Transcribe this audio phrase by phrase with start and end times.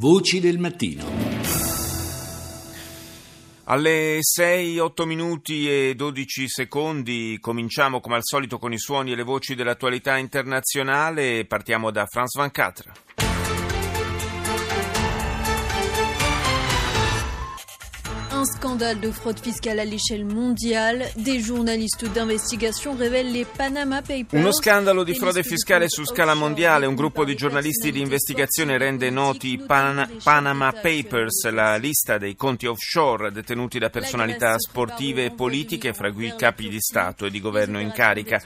[0.00, 1.04] Voci del mattino.
[3.64, 9.16] Alle 6, 8 minuti e 12 secondi cominciamo come al solito con i suoni e
[9.16, 11.46] le voci dell'attualità internazionale.
[11.46, 12.92] Partiamo da Franz Van Catra.
[18.58, 21.08] Scandale de fraude fiscale à l'échelle mondiale.
[21.14, 24.32] Des journalistes d'investigation révèlent les Panama Papers.
[24.32, 26.86] Uno scandalo di frode fiscale su scala mondiale.
[26.86, 32.34] Un gruppo di giornalisti di investigazione rende noti i Pan- Panama Papers, la lista dei
[32.34, 37.40] conti offshore detenuti da personalità sportive e politiche, fra cui capi di Stato e di
[37.40, 38.42] governo in carica.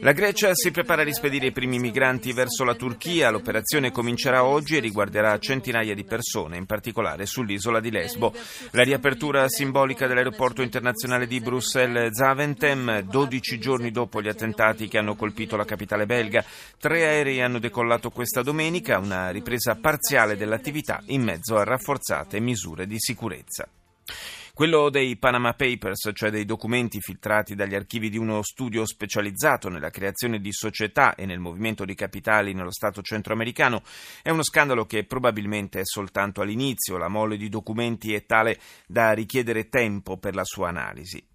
[0.00, 3.30] La Grecia si prepara a rispedire i primi migranti verso la Turchia.
[3.30, 8.34] L'operazione comincerà oggi e riguarderà centinaia di persone, in particolare sull'isola di Lesbo.
[8.72, 15.54] La riapertura simbolica dell'aeroporto internazionale di Bruxelles-Zaventem, 12 giorni dopo gli attentati che hanno colpito
[15.54, 16.44] la capitale belga.
[16.76, 22.88] Tre aerei hanno decollato questa domenica, una ripresa parziale dell'attività in mezzo a rafforzate misure
[22.88, 23.68] di sicurezza.
[24.54, 29.90] Quello dei Panama Papers, cioè dei documenti filtrati dagli archivi di uno studio specializzato nella
[29.90, 33.82] creazione di società e nel movimento di capitali nello Stato centroamericano,
[34.22, 36.98] è uno scandalo che probabilmente è soltanto all'inizio.
[36.98, 41.33] La mole di documenti è tale da richiedere tempo per la sua analisi.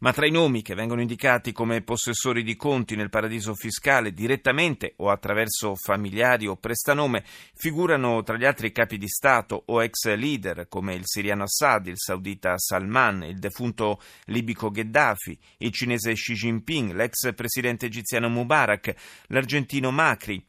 [0.00, 4.92] Ma tra i nomi che vengono indicati come possessori di conti nel paradiso fiscale direttamente
[4.98, 10.68] o attraverso familiari o prestanome figurano tra gli altri capi di Stato o ex leader
[10.68, 16.92] come il siriano Assad, il saudita Salman, il defunto libico Gheddafi, il cinese Xi Jinping,
[16.92, 18.94] l'ex presidente egiziano Mubarak,
[19.26, 20.47] l'argentino Macri,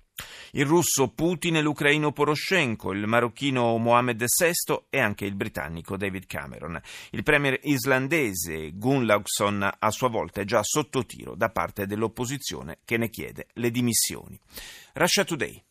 [0.52, 6.26] il russo Putin e l'ucraino Poroshenko, il marocchino Mohamed VI e anche il britannico David
[6.26, 6.80] Cameron.
[7.12, 12.98] Il premier islandese Gunnlaugsson a sua volta è già sotto tiro da parte dell'opposizione che
[12.98, 14.40] ne chiede le dimissioni.
[14.94, 15.64] Russia Today.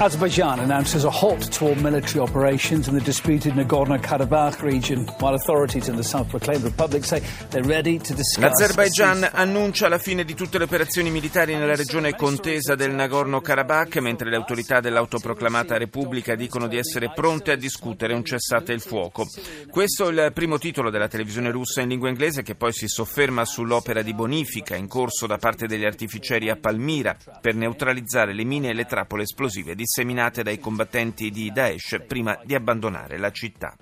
[0.00, 5.86] Azerbaijan announces a halt to all military operations in the disputed Nagorno-Karabakh region, while authorities
[5.86, 8.42] in the self-proclaimed republic say they're ready to discuss.
[8.42, 14.30] L'Azerbaijan annuncia la fine di tutte le operazioni militari nella regione contesa del Nagorno-Karabakh, mentre
[14.30, 19.28] le autorità dell'autoproclamata repubblica dicono di essere pronte a discutere un cessate il fuoco.
[19.70, 23.44] Questo è il primo titolo della televisione russa in lingua inglese che poi si sofferma
[23.44, 28.70] sull'opera di bonifica in corso da parte degli artificieri a Palmira per neutralizzare le mine
[28.70, 33.76] e le trappole esplosive disseminate dai combattenti di Daesh prima di abbandonare la città.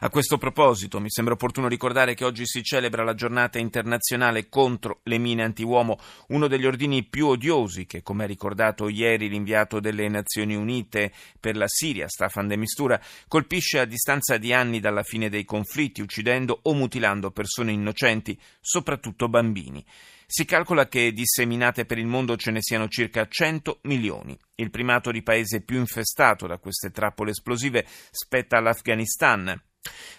[0.00, 5.00] A questo proposito mi sembra opportuno ricordare che oggi si celebra la giornata internazionale contro
[5.04, 5.98] le mine antiuomo,
[6.28, 11.56] uno degli ordini più odiosi che, come ha ricordato ieri l'inviato delle Nazioni Unite per
[11.56, 16.58] la Siria, Staffan de Mistura, colpisce a distanza di anni dalla fine dei conflitti, uccidendo
[16.62, 19.84] o mutilando persone innocenti, soprattutto bambini.
[20.26, 24.36] Si calcola che disseminate per il mondo ce ne siano circa 100 milioni.
[24.56, 29.60] Il primato di paese più infestato da queste trappole esplosive spetta all'Afghanistan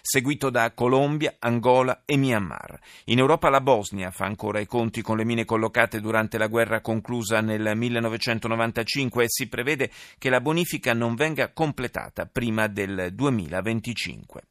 [0.00, 2.78] seguito da Colombia, Angola e Myanmar.
[3.06, 6.80] In Europa la Bosnia fa ancora i conti con le mine collocate durante la guerra
[6.80, 14.42] conclusa nel 1995 e si prevede che la bonifica non venga completata prima del 2025.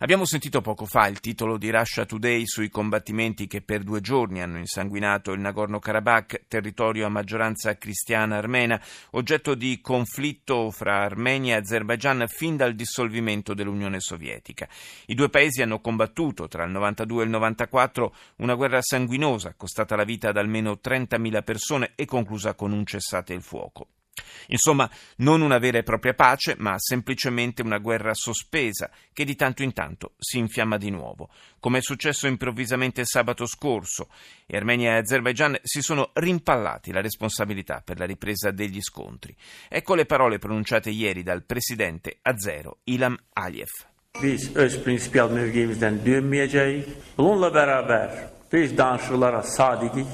[0.00, 4.42] Abbiamo sentito poco fa il titolo di Russia Today sui combattimenti che per due giorni
[4.42, 8.78] hanno insanguinato il Nagorno-Karabakh, territorio a maggioranza cristiana armena,
[9.12, 14.68] oggetto di conflitto fra Armenia e Azerbaijan fin dal dissolvimento dell'Unione Sovietica.
[15.06, 19.96] I due paesi hanno combattuto tra il 92 e il 94 una guerra sanguinosa, costata
[19.96, 23.88] la vita ad almeno 30.000 persone e conclusa con un cessate il fuoco.
[24.48, 29.62] Insomma, non una vera e propria pace, ma semplicemente una guerra sospesa che di tanto
[29.62, 34.08] in tanto si infiamma di nuovo, come è successo improvvisamente sabato scorso,
[34.46, 39.34] e Armenia e Azerbaijan si sono rimpallati la responsabilità per la ripresa degli scontri.
[39.68, 43.70] Ecco le parole pronunciate ieri dal presidente azero Ilham Aliyev.
[44.22, 46.84] Biz öz prinsipial mevkimizden dönmeyeceğiz.
[47.18, 48.10] Bununla beraber
[48.52, 50.06] biz danışıklara sadikiz.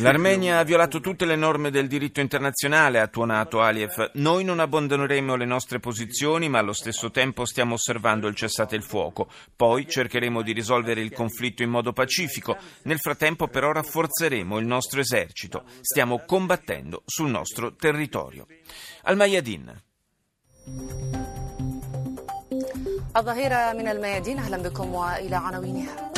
[0.00, 4.10] L'Armenia ha violato tutte le norme del diritto internazionale, ha tuonato Aliyev.
[4.14, 8.82] Noi non abbandoneremo le nostre posizioni, ma allo stesso tempo stiamo osservando il cessate il
[8.84, 9.28] fuoco.
[9.56, 12.56] Poi cercheremo di risolvere il conflitto in modo pacifico.
[12.82, 15.64] Nel frattempo però rafforzeremo il nostro esercito.
[15.80, 18.46] Stiamo combattendo sul nostro territorio.
[19.02, 19.82] Al-Mayadin.
[23.16, 26.11] الظهيرة من الميادين أهلا بكم وإلى عناوينها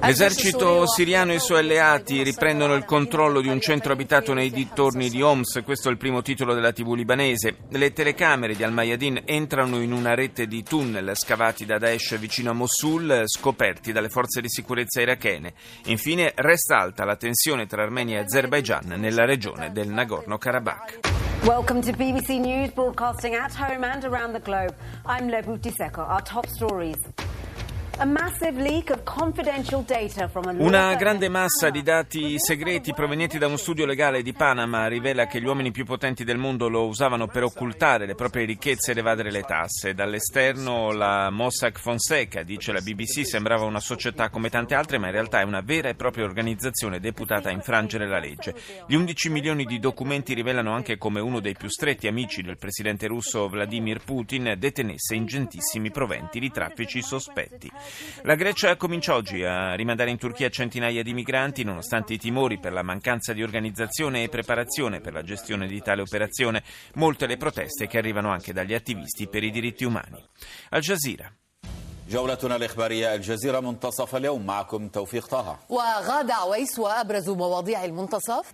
[0.00, 5.10] L'esercito siriano e i suoi alleati riprendono il controllo di un centro abitato nei dintorni
[5.10, 7.56] di Homs, questo è il primo titolo della TV libanese.
[7.70, 12.54] Le telecamere di Al-Mayadin entrano in una rete di tunnel scavati da Daesh vicino a
[12.54, 15.52] Mosul, scoperti dalle forze di sicurezza irachene.
[15.86, 21.16] Infine resta alta la tensione tra Armenia e Azerbaijan nella regione del Nagorno-Karabakh.
[21.42, 24.74] Welcome to BBC News, broadcasting at home and around the globe.
[25.06, 26.08] I'm Lebu Tiseko.
[26.08, 26.96] Our top stories.
[30.62, 35.40] Una grande massa di dati segreti provenienti da uno studio legale di Panama rivela che
[35.40, 39.32] gli uomini più potenti del mondo lo usavano per occultare le proprie ricchezze ed evadere
[39.32, 39.94] le tasse.
[39.94, 45.12] Dall'esterno la Mossack Fonseca, dice la BBC, sembrava una società come tante altre, ma in
[45.12, 48.54] realtà è una vera e propria organizzazione deputata a infrangere la legge.
[48.86, 53.08] Gli 11 milioni di documenti rivelano anche come uno dei più stretti amici del presidente
[53.08, 57.68] russo Vladimir Putin detenesse ingentissimi proventi di traffici sospetti.
[58.23, 62.73] La Grecia comincia oggi a rimandare in Turchia centinaia di migranti nonostante i timori per
[62.73, 66.63] la mancanza di organizzazione e preparazione per la gestione di tale operazione,
[66.95, 70.23] molte le proteste che arrivano anche dagli attivisti per i diritti umani.
[70.69, 71.31] Al Jazeera.
[72.09, 78.53] جولتنا الإخبارية الجزيرة منتصف اليوم معكم توفيق طه وغادة عويس وأبرز مواضيع المنتصف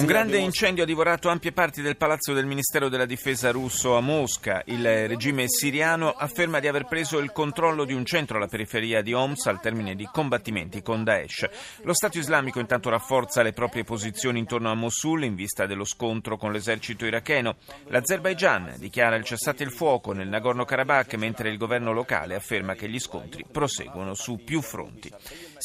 [0.00, 4.00] Un grande incendio ha divorato ampie parti del palazzo del Ministero della Difesa russo a
[4.00, 4.62] Mosca.
[4.64, 9.12] Il regime siriano afferma di aver preso il controllo di un centro alla periferia di
[9.12, 11.46] Homs al termine di combattimenti con Daesh.
[11.82, 16.38] Lo Stato islamico intanto rafforza le proprie posizioni intorno a Mosul in vista dello scontro
[16.38, 17.56] con l'esercito iracheno.
[17.88, 22.98] L'Azerbaigian dichiara il cessate il fuoco nel Nagorno-Karabakh mentre il governo locale afferma che gli
[22.98, 25.12] scontri proseguono su più fronti.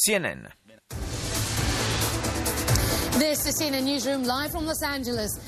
[0.08, 0.46] CNN.
[3.18, 5.38] This is CNN Newsroom live from Los Angeles.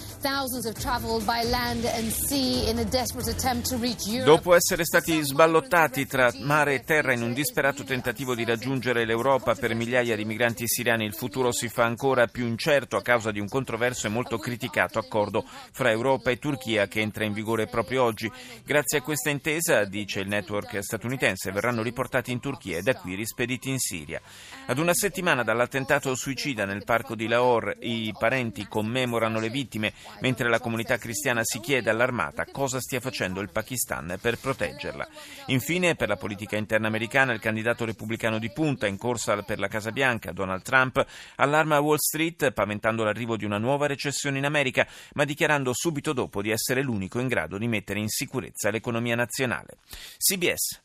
[4.22, 9.56] Dopo essere stati sballottati tra mare e terra in un disperato tentativo di raggiungere l'Europa
[9.56, 13.40] per migliaia di migranti siriani, il futuro si fa ancora più incerto a causa di
[13.40, 18.04] un controverso e molto criticato accordo fra Europa e Turchia che entra in vigore proprio
[18.04, 18.30] oggi.
[18.64, 23.16] Grazie a questa intesa, dice il network statunitense, verranno riportati in Turchia e da qui
[23.16, 24.20] rispediti in Siria.
[24.66, 30.48] Ad una settimana dall'attentato suicida nel parco di Lahore, i parenti commemorano le vittime mentre
[30.48, 35.08] la comunità cristiana si chiede all'armata cosa stia facendo il Pakistan per proteggerla.
[35.46, 39.68] Infine, per la politica interna americana, il candidato repubblicano di punta in corsa per la
[39.68, 41.04] Casa Bianca, Donald Trump,
[41.36, 46.42] allarma Wall Street paventando l'arrivo di una nuova recessione in America, ma dichiarando subito dopo
[46.42, 49.76] di essere l'unico in grado di mettere in sicurezza l'economia nazionale.
[50.18, 50.80] CBS.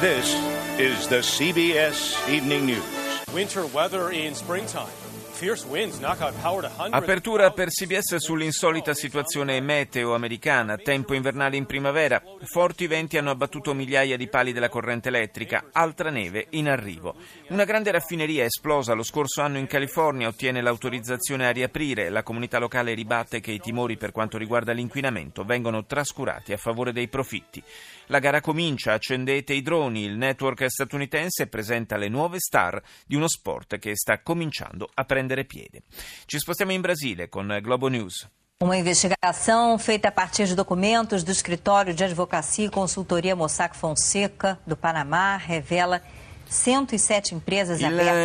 [0.00, 0.34] This
[0.80, 2.84] is the CBS Evening News.
[3.32, 5.01] Winter weather in springtime.
[6.90, 13.74] Apertura per CBS sull'insolita situazione meteo americana, tempo invernale in primavera, forti venti hanno abbattuto
[13.74, 17.16] migliaia di pali della corrente elettrica, altra neve in arrivo.
[17.48, 20.28] Una grande raffineria esplosa lo scorso anno in California.
[20.28, 25.42] Ottiene l'autorizzazione a riaprire, la comunità locale ribatte che i timori per quanto riguarda l'inquinamento
[25.42, 27.60] vengono trascurati a favore dei profitti.
[28.06, 33.26] La gara comincia, accendete i droni, il network statunitense presenta le nuove star di uno
[33.26, 35.82] sport che sta cominciando a prendere prendere piede.
[36.26, 38.28] Ci spostiamo in Brasile con Globo News.
[38.62, 44.60] Uma investigação feita a partir de documentos do escritório de advocacia e consultoria Mossack Fonseca
[44.64, 46.00] do Panamá revela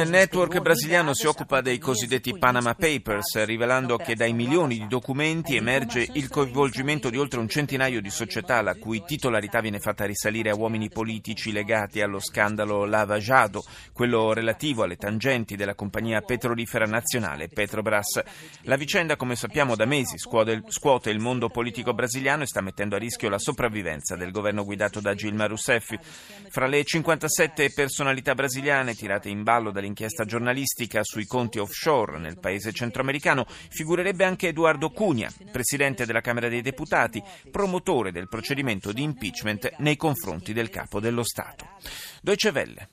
[0.03, 5.55] il network brasiliano si occupa dei cosiddetti Panama Papers, rivelando che dai milioni di documenti
[5.55, 10.49] emerge il coinvolgimento di oltre un centinaio di società la cui titolarità viene fatta risalire
[10.49, 13.63] a uomini politici legati allo scandalo Lava Jado,
[13.93, 18.21] quello relativo alle tangenti della compagnia petrolifera nazionale Petrobras.
[18.63, 22.99] La vicenda, come sappiamo da mesi, scuote il mondo politico brasiliano e sta mettendo a
[22.99, 25.95] rischio la sopravvivenza del governo guidato da Gilmar Rousseff.
[26.49, 32.39] Fra le 57 personalità personalità brasiliane tirate in ballo dall'inchiesta giornalistica sui conti offshore nel
[32.39, 37.21] paese centroamericano figurerebbe anche Eduardo Cunha, presidente della Camera dei Deputati,
[37.51, 41.67] promotore del procedimento di impeachment nei confronti del capo dello Stato.
[42.21, 42.89] Deutsche Welle.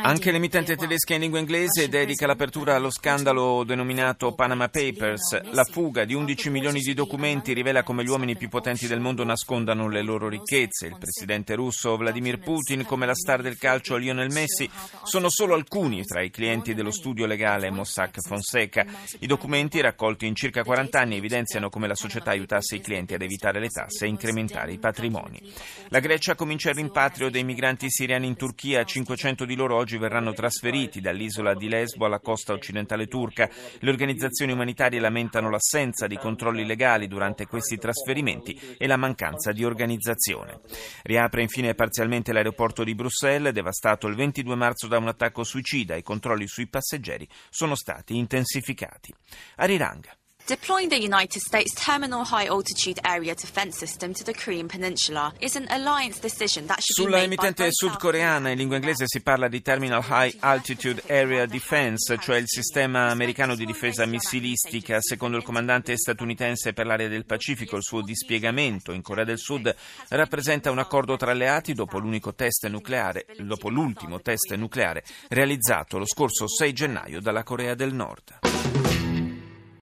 [0.00, 5.52] Anche l'emittente tedesca in lingua inglese dedica l'apertura allo scandalo denominato Panama Papers.
[5.52, 9.24] La fuga di 11 milioni di documenti rivela come gli uomini più potenti del mondo
[9.24, 10.86] nascondano le loro ricchezze.
[10.86, 14.70] Il presidente russo Vladimir Putin, come la star del calcio Lionel Messi,
[15.02, 18.86] sono solo alcuni tra i clienti dello studio legale Mossack Fonseca.
[19.18, 23.20] I documenti, raccolti in circa 40 anni, evidenziano come la società aiutasse i clienti ad
[23.20, 25.40] evitare le tasse e incrementare portare i patrimoni.
[25.88, 30.32] La Grecia comincia il rimpatrio dei migranti siriani in Turchia, 500 di loro oggi verranno
[30.32, 33.48] trasferiti dall'isola di Lesbo alla costa occidentale turca.
[33.78, 39.64] Le organizzazioni umanitarie lamentano l'assenza di controlli legali durante questi trasferimenti e la mancanza di
[39.64, 40.60] organizzazione.
[41.02, 45.96] Riapre infine parzialmente l'aeroporto di Bruxelles, devastato il 22 marzo da un attacco suicida.
[45.96, 49.12] I controlli sui passeggeri sono stati intensificati.
[49.56, 50.16] Ariranga.
[50.46, 55.56] Deploying the United States Terminal High Altitude Area Defense System to the Korean Peninsula is
[55.56, 59.22] an alliance decision that should Sulla be made by emittente sudcoreana in lingua inglese si
[59.22, 65.00] parla di Terminal High Altitude Area Defense, cioè il sistema americano di difesa missilistica.
[65.00, 69.74] Secondo il comandante statunitense per l'area del Pacifico, il suo dispiegamento in Corea del Sud
[70.10, 72.00] rappresenta un accordo tra alleati dopo,
[72.36, 78.65] test nucleare, dopo l'ultimo test nucleare realizzato lo scorso 6 gennaio dalla Corea del Nord.